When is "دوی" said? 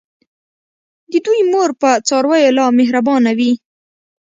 1.25-1.39